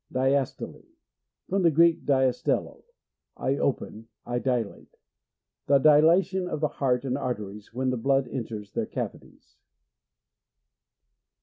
[0.11, 0.83] Diastole.—
[1.47, 2.83] From the Greek, dias tello,
[3.37, 4.97] I open, I dilate.
[5.67, 9.57] The dilatation of the heart and arteries when the blood enters their cavities.